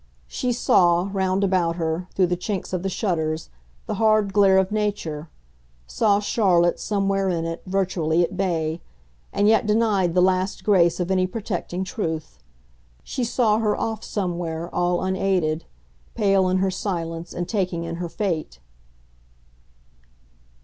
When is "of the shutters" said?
2.73-3.51